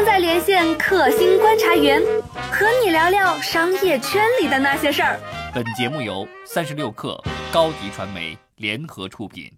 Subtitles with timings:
[0.00, 2.00] 正在连线克星观察员，
[2.50, 5.20] 和你聊聊商业圈里的那些事儿。
[5.54, 9.52] 本节目由三十六氪高迪传媒联合出品。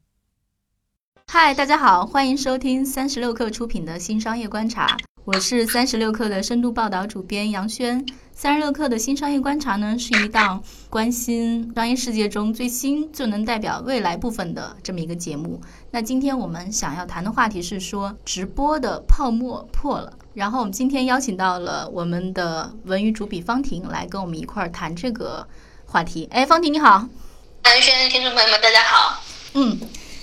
[1.29, 8.05] 嗨，大家好，欢迎收听三十六氪出品的新商业观察，我是三十六氪的深度报道主编杨轩。
[8.33, 15.61] 三十六氪的新商业观察呢，是一档关心商业世界中最新、最能代表未来部分的这么一个节目。
[15.93, 20.13] 那今天我们想要谈的话题是说，直播的泡沫破了。
[20.35, 25.47] 然后我们今天邀请到了我们的文娱主笔方婷来跟我们一块儿谈这个
[25.85, 26.27] 话题。
[26.31, 27.07] 哎，方婷你好，
[27.67, 29.23] 杨轩，听众朋友们大家好。
[29.55, 29.79] 嗯。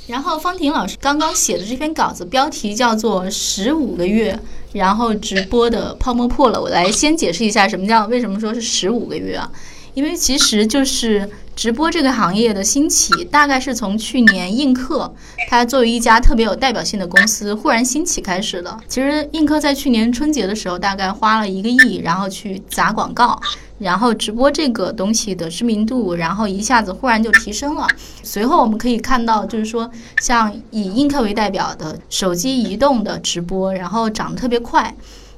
[0.07, 4.33] 然后方婷老师刚刚写的这篇稿子标题叫做《十五个月》，
[4.73, 6.59] 然后直播的泡沫破了。
[6.59, 9.51] 我来先解释一下什么叫为什么说是十五个月啊？
[9.93, 15.13] 因为其实就是直播这个行业的兴起，大概是从去年映客
[15.49, 18.79] 它作为一家特别有代表性的公司忽然兴起开始的。
[18.87, 23.37] 其实映客在去年春节的时候大概花了一个亿，然后去砸广告。
[23.77, 27.85] 然后直播这个东西的知名度，然后一下子忽然就提升了。
[28.23, 34.95] 随后我们可以看到，就是说像以映客为代表的手机移动的直播，然后涨得特别快。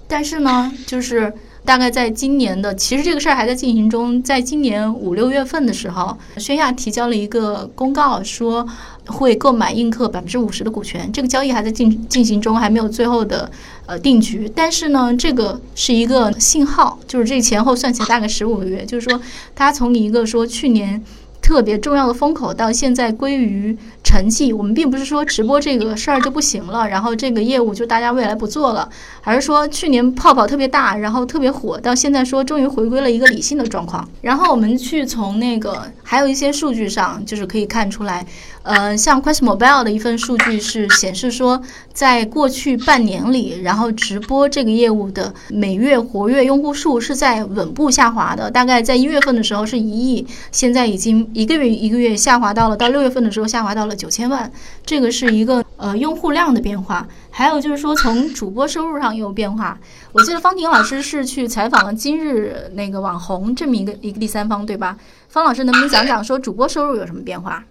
[0.07, 4.21] 但是呢，就是大概在今年的，其实这个事儿还在进行中。
[4.23, 8.67] 在今年五六月份的时候，宣亚提交了一个公告，说
[9.07, 11.11] 会购买映客百分之五十的股权。
[11.11, 13.49] 这个交易还在进进行中，还没有最后的。
[13.87, 19.19] 呃，定局，但是呢，这个是一个信号，就是这前后算起来大概十五个月，就是说，
[19.53, 21.03] 它从一个说去年
[21.51, 24.55] 特别重要的风口到现在归于沉寂。
[24.55, 28.89] 我们并不是说直播这个事儿就不行了，然后这个业务就大家未来不做了，
[29.21, 34.07] 而是说去年泡泡特别大，然后特别火，到现在说终于回归了一个理性的状况。
[34.21, 38.25] 然后我们去从那个还有一些数据上，就是可以看出来。
[38.63, 41.59] 呃，像 QuestMobile 的一份数据是显示说，
[41.93, 48.51] 在过去半年里，然后直播这个业务的每月活跃用户数是在稳步下滑的。
[48.51, 54.51] 大概在一月份的时候是一亿，现在已经一个月一个月下滑到了，到六月份的时候下滑到了九千万。
[54.85, 57.07] 这个是一个呃用户量的变化。
[57.31, 59.75] 还有就是说，从主播收入上也有变化。
[60.11, 64.95] 我记得方婷老师是去采访了今日那个网红这么一个一个第三方，对吧？
[65.29, 67.63] 方老师能不能讲讲说主播收入有什么变化？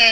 [0.00, 0.06] 嗯，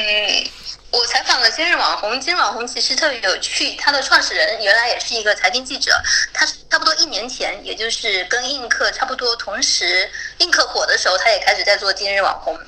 [0.90, 5.92] 我采访了今日网红，今日网红其实特别有趣，他的创始人原来也是一个财经记者，
[6.32, 10.08] 他差不多一年前，也就是跟映客差不多同时，
[10.38, 12.58] 映客火的时候，他也开始在做今日网红，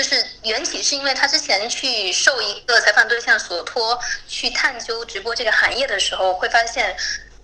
[0.00, 6.96] 就是缘起是因为他之前去受一个采访对象所托，去探究直播这个行业的时候，会发现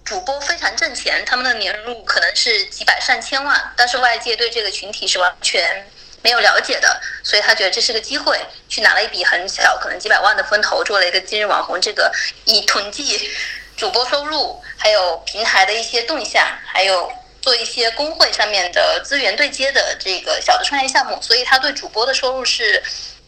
[0.03, 5.87] 主播非常挣钱，他们的年入可能是几百上千万，但是外界对这个群体是完全。
[6.23, 8.41] 没有了解的，所以他觉得这是个机会，
[8.71, 11.79] 去拿了一笔很小，可能几百万的风投，做了一个今日网红。
[11.79, 12.11] 这个
[12.47, 13.31] 以统计
[13.77, 17.13] 主播收入，还有平台的一些动向，还有
[17.47, 22.83] 做一些工会上面的资源对接的这个小的创业项目，所以他对主播的收入是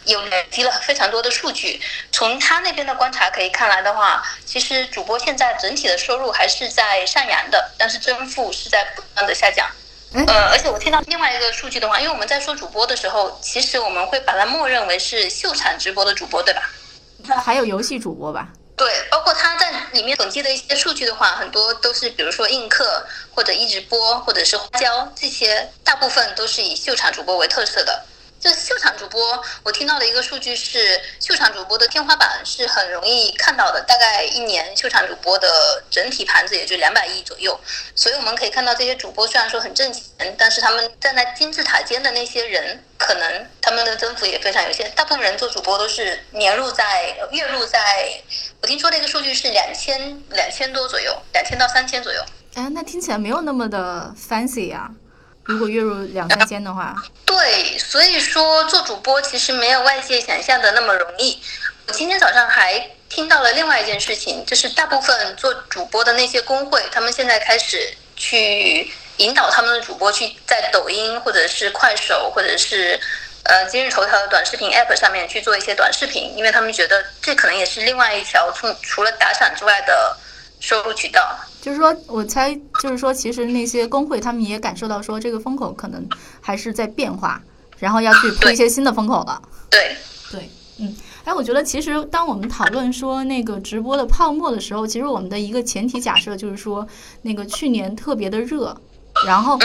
[0.07, 1.81] 有累积了非常多的数据。
[2.11, 9.65] 从他那边的观察可以看来的话，其实主播现在整体的收入还是在上扬的，但是增幅是在不断的下降。
[10.27, 16.69] 呃，而且我听到另外一个数据的话，因为我们在说主播的时候，其实我们会把它默认为是秀场直播的主播，对吧？
[17.45, 18.49] 还有游戏主播吧？
[18.79, 28.05] 对，包括他在里面统计的一些数据的话，很多都是比如说映客或者一直播或者是花椒这些，大部分都是以秀场主播为特色的。
[28.41, 37.59] 就秀场主播，我听到的一个数据是，秀场主播的天花板是很容易看到的，大概一年秀场主播的整体盘子也就两百亿左右。
[37.97, 44.89] 所以我们可以看到，这些主播虽然说很挣钱，但是他们站在金字塔尖的那些人，可能他们的增幅也非常有限。
[44.93, 48.23] 大部分人做主播都是年入在月入在，
[48.63, 52.25] 我听说那个数据是两千两千多左右，两千到三千左右。
[52.55, 54.89] 哎，那听起来没有那么的 fancy 呀。
[55.49, 56.95] 如果月入两三千的话，
[57.25, 61.43] 对，所以说做主播其实没有外界想象的那么容易。
[61.87, 73.01] 我今天早上还听到了另外一件事情，就是大部分做主播的那些工会，他们现在开始去引导他们的主播去在抖音或者是快手或者是
[73.45, 80.15] 呃今日头条的短视频 app 上面去做一些短视频，因为他们觉得这可能也是另外一条从除了打赏之外的
[80.61, 81.21] 收入渠道。
[81.61, 86.09] 就是说，我猜，就是说，其实那些工会他们也感受到说，这个风口可能
[86.41, 87.43] 还是在变化，
[87.79, 89.43] 然后要去铺一些新的风口了。
[89.69, 89.97] 对
[90.31, 96.87] 对，嗯，哎，我觉得其实当我们讨论说那个直播的泡沫的时候，其实我们的一个前提假设就是说，
[97.23, 98.75] 那个去年特别的热，
[99.27, 99.59] 然后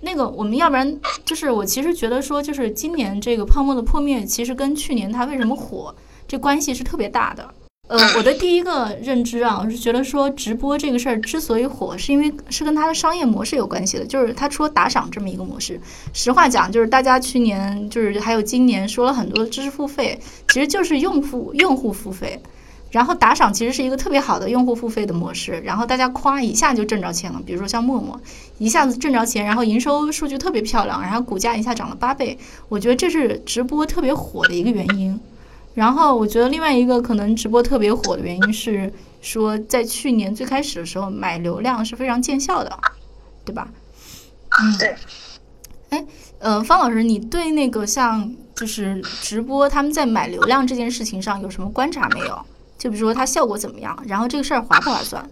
[0.00, 5.94] 那个我们要不然就是我其实觉得说，就是今年这个泡沫的破灭，其实跟去年它为什么火
[6.26, 7.52] 这关系是特别大的。
[7.90, 15.80] 呃，我的第一个认知啊，我是觉得说直播这个事儿之所以火，是因为是跟它的商业模式有关系的，就是它除了打赏这么一个模式，
[16.12, 20.16] 实话讲，就是大家去年就是还有今年说了很多知识付费，
[20.50, 22.40] 其实就是用户用户付费，
[22.92, 28.20] 然后打赏其实是一个特别好的用户付费的模式，然后大家夸一下就挣着钱了，比如说像陌陌，
[28.58, 32.38] 一下子挣着钱，然后营收数据特别漂亮，然后股价一下涨了八倍，
[32.68, 35.18] 我觉得这是直播特别火的一个原因。
[35.74, 42.78] 然后我觉得另外一个可能直播特别火的原因是说，在去年最开始的时候买流量是非常见效的，
[43.44, 43.68] 对吧？
[44.60, 44.96] 嗯，对。
[45.90, 46.04] 哎，
[46.38, 52.40] 呃，方老师，你对那个像就是直播他们在买流量这件事情上有什么观察没有？
[52.78, 55.28] 就比如说它效果怎么样，然后这个事儿划不划算？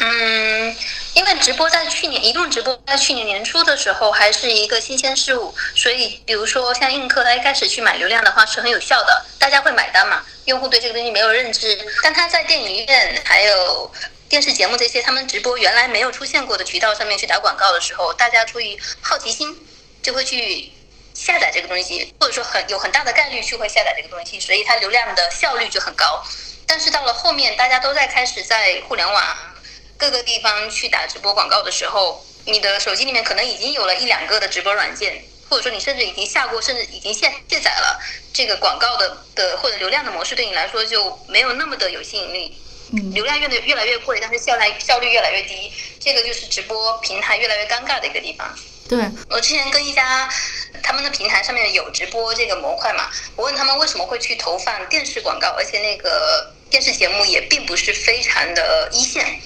[0.00, 0.74] 嗯，
[1.14, 10.24] 因为直播在去年移动直播在去年年初的时候还是一个新鲜事物，所以比如说像映客，它一开始去买流量的话是很有效的，大家会买单嘛。
[10.46, 13.90] 用户对这个东西没有认知，但他在电影院还有
[14.28, 19.56] 电视节目这些他们直播原来没有出现过的渠道上面去打广告的时候，大家出于好奇心
[20.02, 20.72] 就会去
[21.14, 26.22] 下载这个东西，或者说很有很大的概率去会下载这个东西，所以它流量的效率就很高。
[26.66, 29.53] 但是到了后面，大家都在开始在互联网。
[30.04, 37.98] 各个地方去打直播广告的时候，你的手机里面可能已经有了一两个的直播软件，或者说你甚至已经下过，甚至已经卸卸载了
[38.30, 42.54] 这个广告的的或者流量的模式，对你来说就没有那么的有吸引力。
[43.14, 48.54] 流量越来越来越贵，但是效来效率越来越低，这个就是直播平台越来越尴尬的一个地方。
[48.86, 48.98] 对
[49.30, 50.28] 我之前跟一家
[50.82, 59.40] 他们的平台上面有直播这个模块嘛，我问他们为什么会去投放电视广告，而且那个电视节目也并不是非常的一线。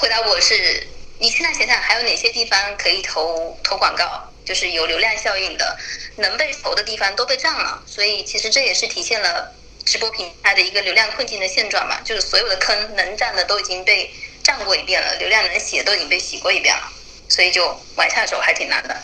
[0.00, 0.86] 回答我是，
[1.18, 5.76] 你现在想想还有哪些地方可以投投广告，就是有流量效应的，
[6.16, 9.52] 能被投的地方都被占了，所以其实这也是体现了
[9.84, 14.08] 直播平台的一个流量困境的现状吧，就是所有的坑能占的都已经被
[14.44, 16.82] 占过一遍了，流量能洗的都已经被洗过一遍了，
[17.28, 17.66] 所以就
[17.96, 18.96] 往下走还挺难的。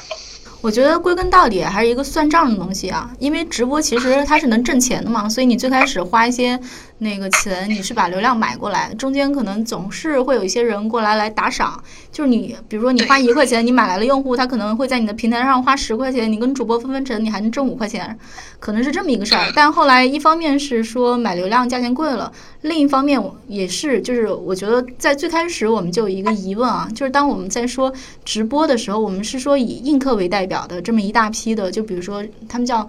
[0.61, 6.59] 我觉得归根到底还是一个算账的东西啊，因为直播其实它是能挣钱的嘛，所以你最开始花一些。
[6.99, 11.83] 那个钱你是把流量买过来，中间可能总是会有一些人过来来打赏，
[12.13, 18.17] 就是你比如说你花一块钱，你买来了用户，他可能会在你的平台上花十块钱，你跟主播分分成，你还能挣五块钱，
[18.61, 19.53] 可能是这么一个事儿。
[19.55, 22.33] 但后来一方面是说买流量价钱贵了，
[22.63, 27.93] 另一方面也是就是我觉得在最开始我们就有一个疑问啊，就是当我们在说
[28.25, 32.89] 直播的时候，我们是说以映客为代表的这么一大批的，就比如说他们叫。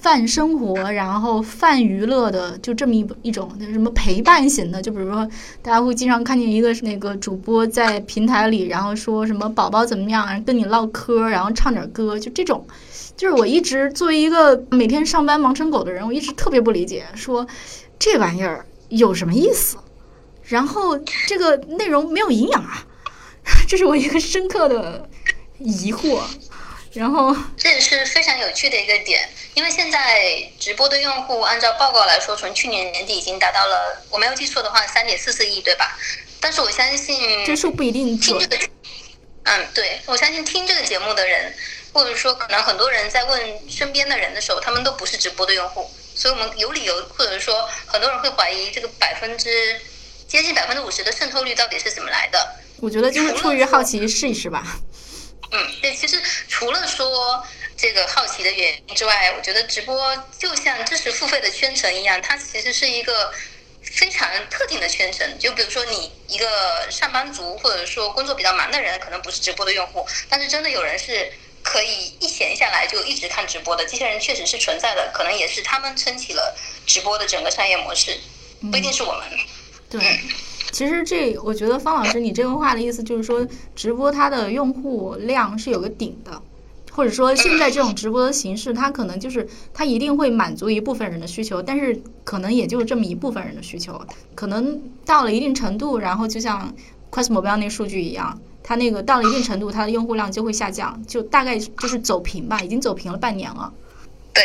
[0.00, 5.26] 泛生活，然后泛娱乐的，就这么一一种，什么陪伴型的，就比如说，
[5.62, 12.66] 大家会经常看见一个那个主播在平台里，然后说什么宝宝怎么样，跟你唠嗑，然后唱点歌，就这种，
[13.16, 17.46] 就是我一直作为一个每天上班忙成狗的人，我一直特别不理解，说
[17.98, 19.76] 这玩意儿有什么意思，
[20.42, 22.84] 然后这个内容没有营养啊，
[23.68, 25.08] 这是我一个深刻的
[25.58, 26.20] 疑惑。
[26.92, 29.18] 然后这也是非常有趣的一个点，
[29.54, 35.96] 因为现在直播的用户按照报告来说，从去年年底已经达到了，我没有记错的话，三点四四亿，对吧？
[36.40, 38.58] 但是我相信这数不一定听这个，
[39.44, 41.54] 嗯，对，我相信听这个节目的人，
[41.92, 49.80] 或者说可能很多人在问身边的人的时候，他们都不是直播的用户，所以我们有理由，或者说很多人会怀疑这个百分之
[50.26, 52.56] 接近百分之五十的渗透率到底是怎么来的？
[52.80, 54.78] 我觉得就是出于好奇试一试吧。
[55.52, 57.42] 嗯，对，其实除了说
[57.76, 63.32] 这个好奇的原因之外，我觉得直播就像知识付费的圈层一样，它其实是一个
[63.82, 65.38] 非常特定的圈层。
[65.38, 78.16] 就比如说你一个上班族，或者说工作比较忙的人，可能不是直播的用户，但是真的有人是可以一闲下来就一直看直播的，这些人确实是存在的，可能也是他们撑起了直播的整个商业模式，
[78.70, 79.24] 不一定是我们。
[79.90, 80.20] 对。
[80.72, 86.42] 其实这，我觉得方老师你这个话的意思就是说，直播它的用户量是有个顶的，
[86.94, 94.00] 或者说现在这种直播的形式，它可能就是它一定会满足一部分人的需求，但是可能也就是这么一部分人的需求，
[94.36, 96.72] 可能到了一定程度，然后就像
[97.10, 103.72] 快速目标那数据一样，它那个到了一定程度，它的用户量就会下降，就大概就是走平吧，已经走平了半年了。
[104.32, 104.42] 对。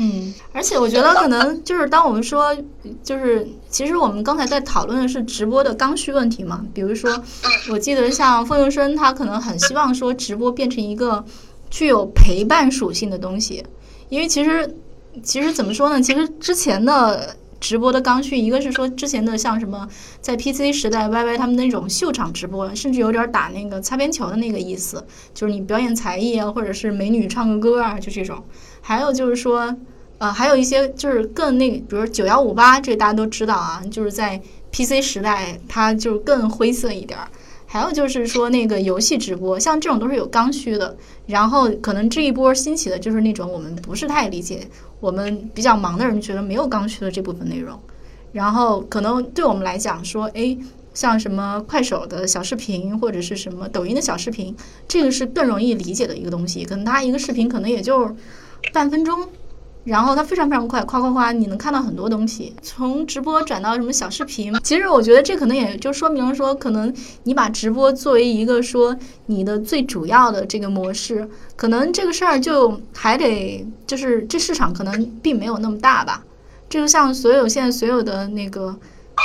[0.00, 2.56] 嗯，而且我觉得可能就是当我们说，
[3.02, 6.64] 就是其实我们刚才在讨论的是直播的刚需问题嘛。
[6.72, 7.20] 比如说，
[7.68, 11.24] 我记得像凤佑生，他可能很希望说直播变成一个
[11.70, 13.64] 具有陪伴属性的东西，
[14.08, 14.76] 因为其实
[15.22, 16.00] 其实怎么说呢？
[16.00, 19.88] 其实之前的直播的刚需，一个是说之前的像什么
[20.20, 28.42] 在 PC 时代 YY 他们那种秀场直播，甚至有点打那个擦边球的那个意思，就是你表演才艺啊，或者是美女唱个歌啊，就这种。
[28.80, 29.76] 还有就是说，
[30.18, 37.28] 呃，还有一些就是更那，比如九幺五八，这大家都知道啊，就是在 PC 时代，它就更灰色一点儿。
[37.70, 40.96] 还有就是说那个游戏直播，像这种都是有刚需的。
[41.26, 44.66] 然后可能这一波兴起的就是那种我们不是太理解，
[45.00, 47.78] 我们比较忙的人觉得没有刚需的这部分内容。
[48.32, 50.56] 然后可能对我们来讲说，哎，
[50.94, 54.56] 像什么快手的小视频或者是什么抖音的小视频，
[54.88, 56.64] 这个是更容易理解的一个东西。
[56.64, 58.16] 可能它一个视频可能也就
[58.72, 59.28] 半分钟。
[59.88, 62.54] 然后它非常非常快，夸夸夸，你能看到很多东西。
[62.62, 76.22] 从直播转到什么小视频，其实我觉得这可能也就说明说，可能你把直播作为一个说你的最主要的这个模式，可能这个事儿就还得就是这市场可能并没有那么大吧。
[76.68, 78.76] 这个像所有现在所有的那个。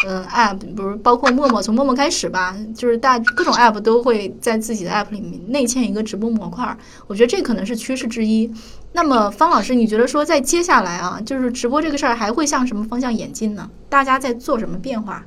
[0.08, 8.52] 嗯，app 比如包括陌陌，从陌陌开始吧，就是大各种 app 都会在自己的 app 里面内嵌一个直播模块，我觉得这可能是趋势之一。
[8.92, 13.70] 那么方老师，你觉得说在接下来啊，就是直播这个事儿还会向什么方向演进呢？
[13.90, 15.26] 大家在做什么变化？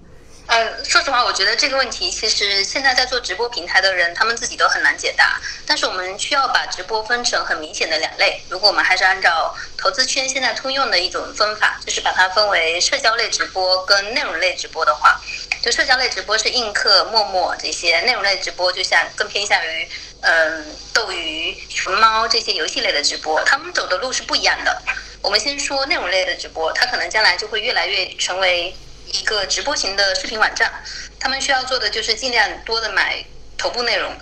[0.57, 5.39] 呃，说实话，我觉得这个问题其实现在在做直播平台的人，他们自己都很难解答。
[5.67, 8.41] 但是我们需要把直播分成很明显的两类。
[8.49, 15.21] 如果我们还是按照投资圈现在通用的一种分法，就是把它分为社交类直播跟内容类直播的话，
[15.63, 19.87] 就社交类直播是映客、陌陌这些，内容类直播就像更偏向于
[20.23, 24.81] 嗯斗鱼、熊猫这些游戏类的直播，他们走的路是不一样的。
[25.21, 28.75] 我们先说内容类的直播，它可能将来就会越来越成为。
[29.13, 30.71] 一个直播型的视频网站，
[31.19, 33.25] 他们需要做的就是尽量多的买
[33.57, 34.13] 头部内容，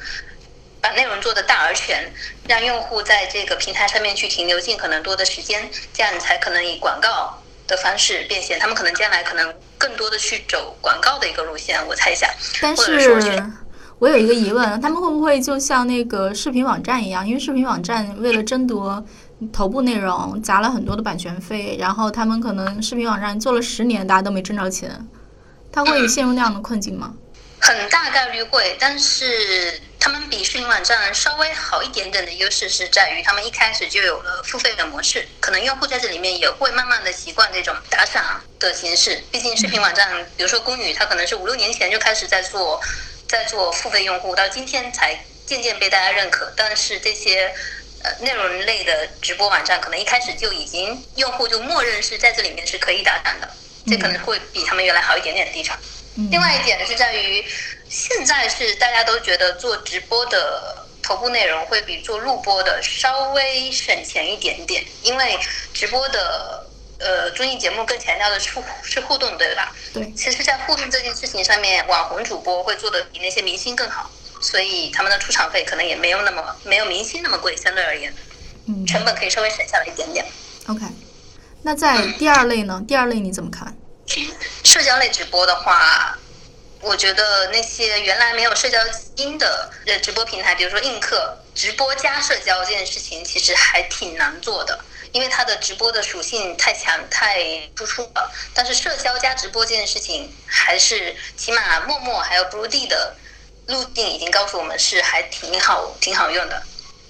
[0.80, 2.12] 把内容做的大而全，
[2.46, 8.58] 让用户在这个平台上面去停留尽可能多的时间，这样才可能以广告的方式变现。
[8.58, 12.28] 他们可能将来可能更多的去走广告的一个路线，我猜想。
[12.60, 13.10] 但是，
[13.98, 17.26] 我有一个疑问，他们会不会就像那个视频网站一样？
[17.26, 19.02] 因为视频网站为了争夺。
[19.52, 24.90] 头部内容砸了很多的版权费，然后他们可能视频网站做了十年，大家都没挣着钱，
[25.72, 27.14] 他会陷入那样的困境吗？
[27.60, 38.22] 很大概率会，但是他们比视频网站稍微好一点点的优势是在于，他们一开始就有了付费的模式，可能用户在这里面也会慢慢的习惯这种打赏
[38.58, 39.22] 的形式。
[39.30, 42.78] 毕竟视频网站，比如说公宇，它可能是五六年前就开始在做，
[43.26, 46.52] 在做付费用户，到今天才渐渐被大家认可。
[46.54, 47.54] 但是这些。
[48.04, 53.49] 呃，内容类的直播网站可能一开始就已经用户就默认是在这里面是可以打赏的，
[53.87, 55.75] 这可能会比他们原来好一点点的地方。
[56.30, 57.42] 另外一点是在于，
[57.88, 65.38] 现在是大家都觉得做直播的头部内容会比做录播的稍微省钱一点点，因为
[65.73, 66.66] 直播的
[67.00, 68.50] 呃综艺节目更强调的是
[68.82, 69.75] 是互动，对吧？
[69.94, 70.12] 对。
[70.12, 74.11] 其实，在互动这件事情上面，网红主播会做的比那些明星更好。
[74.44, 78.14] 所以他们的出场费可能也没有那么没有明星那么贵，相对而言，
[78.68, 80.22] 嗯，成本可以稍微省下来一点点。
[80.66, 80.84] OK，
[81.62, 82.84] 那在第二类呢？
[82.86, 83.74] 第二类你怎么看？
[84.62, 86.18] 社交类直播的话，
[86.82, 89.70] 我觉得那些原来没有社交基因的
[90.02, 94.78] 直播平台，比如说映客，直播加社交这件事情其实还挺难做的，
[95.12, 97.42] 因为它的直播的属性太强太
[97.74, 98.30] 突出了。
[98.52, 103.16] 但是社交加直播这件事情，还是起码陌陌还有 Blue 的。
[103.68, 106.62] 路径已经告诉我们是还挺好、挺好用的。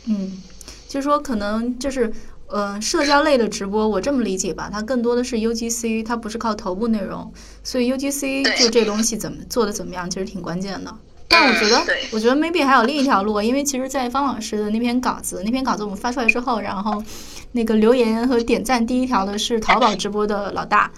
[0.06, 0.42] 嗯，
[0.88, 2.12] 就是说可能就是，
[2.46, 7.32] 呃，社交类的直播，我这么理解吧，它更多的是 UGC，它不是靠头部内容，
[7.62, 10.94] 所以 UGC 就这东西怎么做的怎么样，其实挺关键的。
[11.26, 11.82] 但我觉得，
[12.12, 17.02] 我觉得 maybe 还有另一条路，因为其实，在方老师的那篇稿子，那篇稿子我们发出来之后，然后
[17.52, 20.92] 那个留言和点赞第一条的是淘宝直播的老大。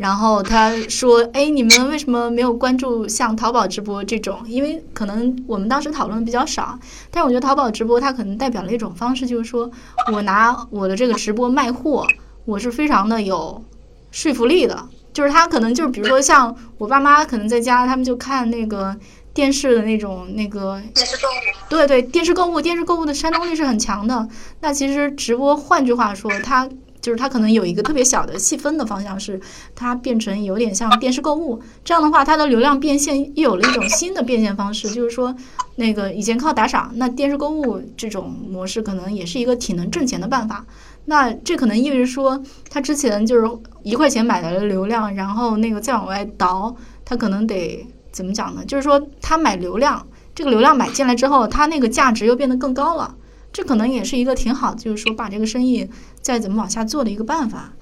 [0.00, 4.40] 然后他说：“哎，你们为什么没有关注像淘宝直播这种？
[4.46, 6.78] 因为可能我们当时讨论的比较少。
[7.10, 9.70] 但是我觉得淘宝直播它可能代表了一种方式，就是说
[10.10, 12.06] 我拿我的这个直播卖货，
[12.46, 13.62] 我是非常的有
[14.10, 14.88] 说服力的。
[15.12, 18.96] 就是他可能就是比如说像我爸妈可能在家，他们就看那个
[19.34, 21.32] 电视的那种那个电视购物，
[21.68, 24.26] 对对，电视购物，电视购物的煽动力是很强的。
[24.60, 26.66] 那其实直播，换句话说，它。”
[27.00, 29.40] 就是它可能有一个特别小的细分的方向，是
[29.74, 35.34] 它变成有点像电视购物，这样的话，它的流量变现又有了一种新的变现方式，就是说，
[35.76, 40.64] 那个以前靠打赏，那电视购物这种模式可能也是一个挺能挣钱的办法。
[41.06, 43.50] 那这可能意味着说，他之前就是
[43.82, 48.62] 一块钱买来的流量，然后那个再往外倒，他可能得怎么讲呢？
[48.64, 53.16] 就是说，他买流量，这个流量买进来之后，他那个价值又变得更高了。
[53.52, 55.90] 这可能也是一个挺好，就是说把这个生意
[56.22, 57.72] 再怎么往下做的一个办法。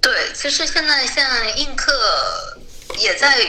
[0.00, 1.92] 对，其实现在像映客
[2.98, 3.46] 也在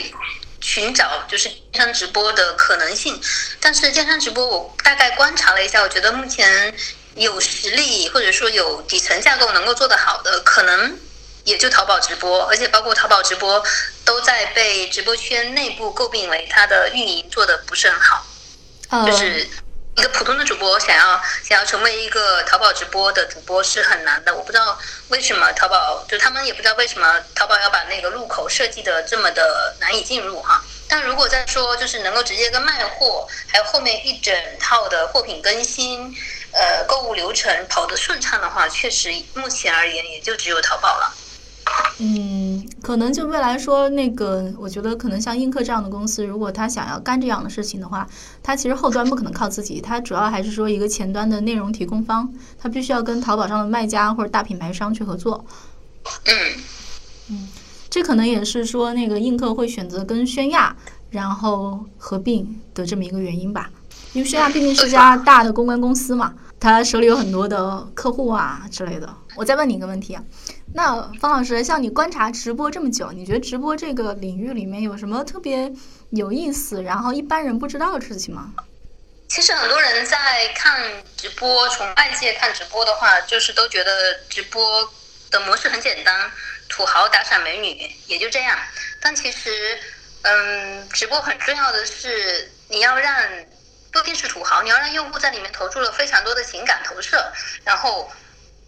[0.59, 3.19] 寻找就是电商直播的可能性，
[3.61, 6.73] 但是电商直播我大概观察了一下，我觉得目前
[7.15, 10.97] 有实力或者说有底层架构能够做得好的，可能
[11.45, 13.63] 也就淘宝直播，而且包括淘宝直播
[14.03, 18.25] 都在被直播圈内部诟病为它的运营做的不是很好，
[18.89, 19.47] 呃，就是
[19.99, 24.33] 一个普通的主播想要想要成为一个淘宝直播的主播是很难的。
[24.33, 24.79] 我不知道
[25.09, 30.63] 为什么淘宝就他们也不知道为什么淘宝要把那个入口设计的这么的难以进入哈。
[30.87, 36.15] 但如果再说就是能够直接跟卖货，还有后面一整套的货品更新，
[36.53, 41.13] 呃，购物流程跑得顺畅的话，确实目前而言也就只有淘宝了。
[41.97, 42.38] 嗯，
[42.81, 48.07] 可能就未来说那个，我觉得可能像映客这样的公司，如果他想要干这样的事情的话，
[48.41, 55.45] 他其实后端不可能靠自己，他主要还是说一个前端的内容提供方，他必须要跟淘宝上的卖家或者大品牌商去合作。
[56.25, 56.33] 嗯，
[57.29, 57.47] 嗯
[57.89, 60.75] 这可能也是说那个映客会选择跟宣亚
[61.09, 63.69] 然后合并的这么一个原因吧，
[64.13, 69.11] 因为宣亚毕竟是家大的公关公司嘛，他手里有很多的客户啊之类的。
[69.35, 70.23] 我再问你一个问题啊，
[70.73, 75.71] 那方老师，像你观察直播这么久，你觉得直播这个领域里面有什么特别
[76.11, 78.53] 有意思，然后一般人不知道的事情吗？
[79.27, 80.81] 其实很多人在看
[81.17, 83.91] 直播，从外界看直播的话，就是都觉得
[84.29, 84.87] 直播
[85.29, 86.31] 的模式很简单，
[86.67, 88.57] 土豪打赏美女也就这样。
[89.01, 89.77] 但其实，
[90.23, 93.15] 嗯，直播很重要的是你要让
[93.91, 97.31] 不一定是土豪，你要让用户在里面投注了非常多的情感投射，
[97.63, 98.09] 然后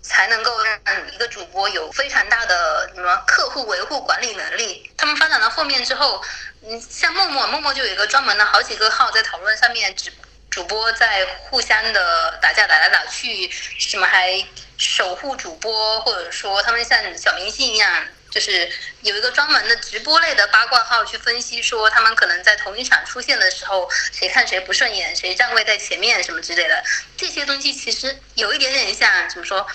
[0.02, 0.80] 才能够让
[1.14, 4.92] 一个主播有非常大的什么客户维护管理能力。
[4.98, 6.22] 他们发展到后面之后，
[6.64, 10.12] 嗯，像陌陌，陌陌就有一个专门的好几个号在讨论上面主
[10.50, 14.46] 主播在互相的打架打来打去，什么还
[14.78, 18.70] 守护主播，或者说他们像小明星一样，就是
[19.02, 26.84] 有一个专门的直播类的八卦号去分析，说他们可能在同一场出现的时候，谁看谁不顺眼，谁站位在前面什么之类的。
[27.16, 29.66] 这些东西其实有一点点像怎么说，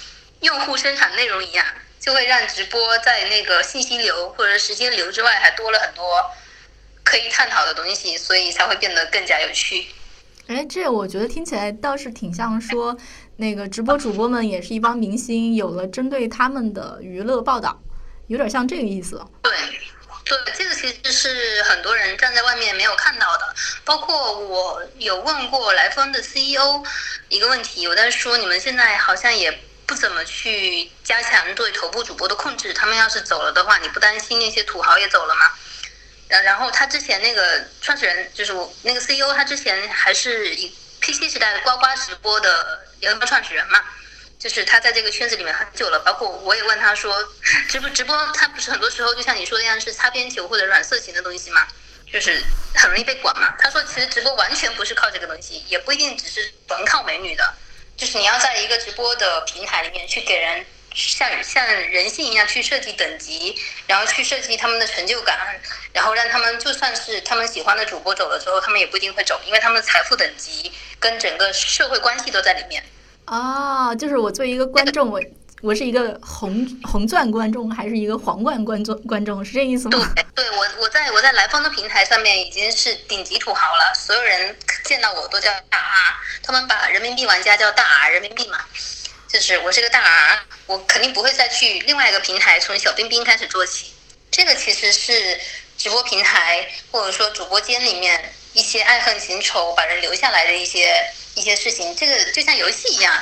[0.40, 1.66] 用户生产内容一样，
[1.98, 6.04] 就会让直播在那个信息流或者时间流之外，还多了很多
[7.02, 9.86] 可以探讨的东西，所以才会变得更加有趣。
[10.48, 12.96] 哎，这我觉得听起来倒是挺像说，
[13.36, 17.82] 那个直播主播们也是一帮明星，有了针对他们的娱乐报道，
[18.28, 19.20] 有点像这个意思。
[19.42, 19.52] 对，
[20.24, 23.54] 对，这个其实是很多人站在外面没有看到的。
[23.84, 26.80] 包括我有问过来风的 CEO
[27.28, 29.50] 一个问题，我在说你们现在好像也
[29.86, 35.52] 不怎么去加强对头部主播的控制，他们要是走了的话，你不担心那些土豪也走了吗？
[36.28, 43.80] 然然后他之前那个创始人就是我那个 CEO，他之前还是以 PC 时代的呱呱直播的联合创始人嘛，
[44.40, 46.00] 就是他在这个圈子里面很久了。
[46.00, 47.16] 包括我也问他说，
[47.68, 51.64] 直 播直播，他不是很多时候就像你说的一样是擦边球或者软色情的东西嘛，
[52.12, 52.42] 就是
[52.74, 53.54] 很容易被管嘛。
[53.60, 57.54] 他说其实直播完全不是靠这个东西，也不一定只是纯靠美女的，
[57.96, 60.64] 就是你要在一个直播的平台里面去给人。
[60.98, 63.54] 像像人性一样去设计等级，
[63.86, 65.38] 然后去设计他们的成就感，
[65.92, 72.82] 然后让他们就算是他们喜欢的主播走了之后，他们也不一定会走，因为他们的财富等级跟整个社会关系都在里面。
[73.26, 75.20] 哦，就是我作为一个观众，我
[75.62, 78.94] 我是一个红红钻观众，还是一个皇冠观众？
[79.02, 80.12] 观众是这意思吗？
[80.14, 88.58] 对，对我我在我在来风的平台上面已经是顶级土豪了，所有人见到我都叫大 R，他们把人民币玩家叫大 R 人民币嘛。
[89.26, 93.92] 就是我是个大 R，我肯定不会再去另外一个平台从小冰冰开始做起。
[94.30, 95.40] 这个其实是
[95.78, 101.02] 直播平台或者说主播间里面一些爱恨情仇把人留下来的一些
[101.34, 101.96] 一些事情。
[101.96, 103.12] 这个就像游戏一样，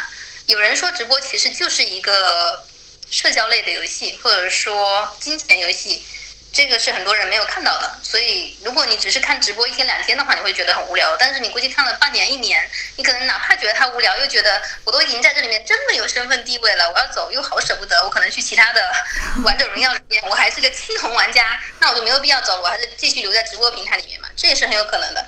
[0.47, 2.65] 有人说直播其实就是一个
[3.11, 6.05] 社交类的游戏，或者说金钱游戏。
[6.57, 11.17] 这个是很多人没有看到的，所以如果你只是看直播一天两天的话，你会觉得很无聊。
[11.17, 12.63] 但是你估计看了半年一年，
[12.95, 18.89] 你可能哪怕觉得它无聊，又觉得我都已经在这里面这么有身份地位了，我要走又好舍不得，我可能去其他的
[19.43, 25.27] 王者荣耀里面，我还是个青铜玩家，那我就没有必要走了，我还是继续留在直播平台里面嘛，这也是很有可能的。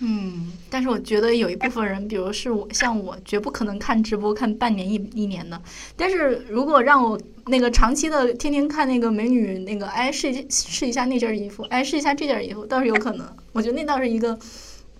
[0.00, 5.60] 嗯，但是我觉得有一部分人，比如是我，像我，绝不可能看直播看半年一一年的。
[5.96, 13.36] 但是如果让我那个长期的天天看那个美女那个，哎试试一下那件衣服，哎试一下这件衣服，倒是有可能。
[13.52, 14.38] 我觉得那倒是一个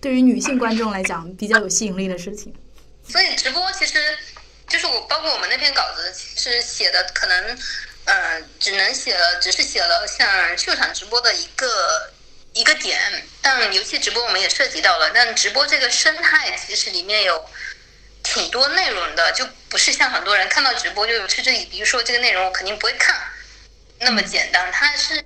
[0.01, 2.53] 对于女性观众来讲比较有吸引力的事情。
[3.03, 3.97] 所以直播其实
[4.67, 7.57] 就是我，包括我们那篇稿子，其实写的可能，
[8.05, 10.27] 嗯，只能写了，只是写了像
[10.57, 11.67] 秀场直播的一个。
[12.59, 12.99] 一个点，
[13.41, 17.49] 但游戏直播我们也涉及到了，但直播这个生态其实里面有
[18.21, 23.15] 挺多内容的，就不是像很多人看到直播就嗤之以鼻，说这个内容我肯定不会看，
[23.99, 24.69] 那么简单。
[24.73, 25.23] 它是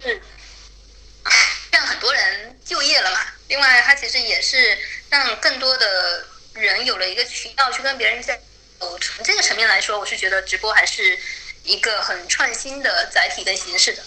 [1.71, 4.77] 让很多人就业了嘛，另外它其实也是
[5.09, 8.99] 让更多的人有了一个渠道去跟别人交流。
[8.99, 11.17] 从这个层面来说，我是觉得直播还是
[11.63, 14.03] 一个很创新的载体跟形式的。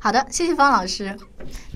[0.00, 1.16] 好的，谢谢方老师。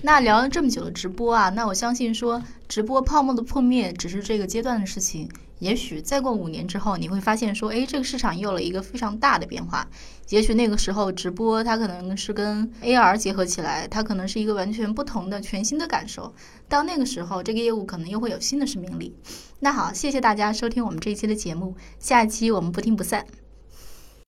[0.01, 5.29] 那聊了这么久的直播啊，那我相信说直播泡沫的破灭只是这个阶段的事情。
[5.59, 9.87] 也许再过五年之后，你会发现说，哎，这个市场又有了一个非常大的变化。
[10.29, 16.33] 也许那个时候直播它可能是跟 AR 结合起来，它可能是一个完全不同的全新的感受。
[16.67, 19.15] 到那个时候，这个业务可能又会有新的生命力。
[19.59, 23.25] 那好，谢谢大家收听我们这一期的节目，下一期我们不听不散。